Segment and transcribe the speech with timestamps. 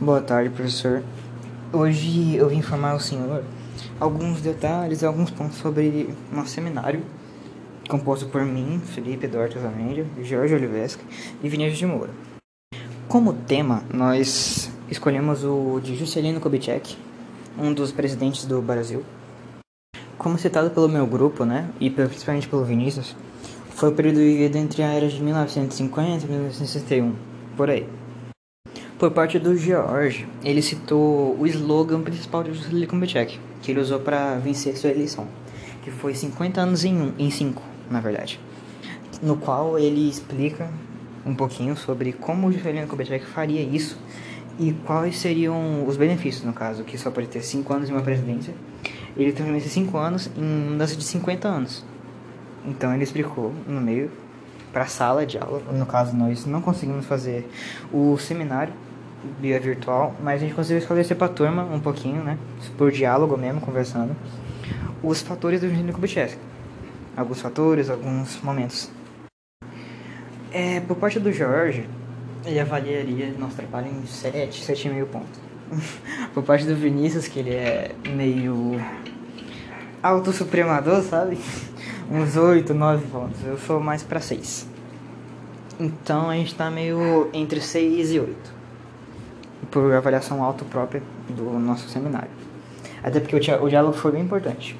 [0.00, 1.02] Boa tarde, professor.
[1.70, 3.44] Hoje eu vim informar ao senhor
[4.00, 7.02] alguns detalhes, alguns pontos sobre nosso seminário,
[7.86, 11.04] composto por mim, Felipe Eduardo Zamédia, Jorge Olivesca
[11.42, 12.10] e Vinícius de Moura.
[13.08, 16.96] Como tema, nós escolhemos o de Juscelino Kubitschek,
[17.58, 19.04] um dos presidentes do Brasil.
[20.16, 23.14] Como citado pelo meu grupo, né, e principalmente pelo Vinícius,
[23.68, 27.14] foi o período vivido entre a era de 1950 e 1961,
[27.54, 27.99] por aí.
[29.00, 33.98] Por parte do George, ele citou o slogan principal de Juscelino Kubitschek, que ele usou
[33.98, 35.26] para vencer sua eleição,
[35.82, 38.38] que foi 50 anos em um, em 5, na verdade.
[39.22, 40.70] No qual ele explica
[41.24, 43.98] um pouquinho sobre como o Juscelino Kubitschek faria isso
[44.58, 48.02] e quais seriam os benefícios, no caso, que só pode ter 5 anos em uma
[48.02, 48.52] presidência.
[49.16, 51.86] Ele transformou esses 5 anos em mudança de 50 anos.
[52.66, 54.10] Então ele explicou no meio
[54.74, 55.62] para a sala de aula.
[55.72, 57.48] No caso, nós não conseguimos fazer
[57.90, 58.74] o seminário
[59.40, 62.38] via virtual, mas a gente conseguiu esclarecer para a turma um pouquinho, né,
[62.76, 64.16] por diálogo mesmo, conversando,
[65.02, 66.36] os fatores do Eugênio Kubitschek.
[67.16, 68.90] Alguns fatores, alguns momentos.
[70.52, 71.88] É, por parte do Jorge,
[72.44, 75.40] ele avaliaria nosso trabalho em 7, 7,5 pontos.
[76.34, 78.80] por parte do Vinícius, que ele é meio
[80.02, 81.38] autossupremador, sabe?
[82.10, 83.44] Uns 8, 9 pontos.
[83.44, 84.66] Eu sou mais para 6.
[85.78, 88.59] Então a gente tá meio entre 6 e 8
[89.70, 92.30] por avaliação autoprópria do nosso seminário.
[93.02, 94.76] Até porque o, diálogo foi bem importante.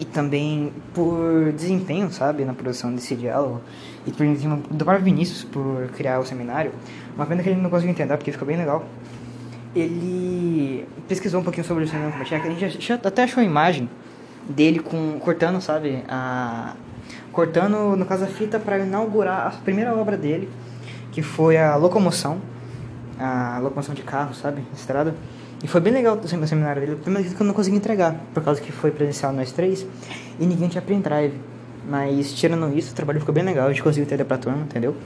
[0.00, 3.60] E também por desempenho, sabe, na produção desse diálogo.
[4.06, 6.72] E por do próprio Vinícius por criar o seminário.
[7.14, 8.84] Uma pena que ele não conseguiu entender, porque ficou bem legal.
[9.74, 12.46] Ele pesquisou um pouquinho sobre o seminário Kubitschek.
[12.46, 13.88] A gente até achou a imagem
[14.48, 16.74] dele com cortando, sabe, a
[17.32, 20.48] cortando no caso a fita para inaugurar a primeira obra dele,
[21.10, 22.40] que foi a locomoção
[23.18, 24.62] a locomoção de carro, sabe?
[24.74, 25.14] Estrada.
[25.62, 26.96] E foi bem legal o seminário dele.
[26.96, 29.86] Primeiro que eu não consegui entregar, por causa que foi presencial nós três
[30.38, 31.34] e ninguém tinha print drive.
[31.88, 34.96] Mas tirando isso, o trabalho ficou bem legal, a gente conseguiu entender pra turma, entendeu?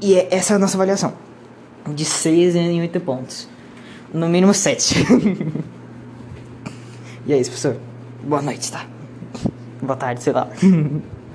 [0.00, 1.14] E é, essa é a nossa avaliação.
[1.94, 3.48] De 6 em 8 pontos.
[4.12, 4.94] No mínimo 7.
[7.26, 7.76] e é isso, professor.
[8.22, 8.86] Boa noite, tá?
[9.80, 10.48] Boa tarde, sei lá.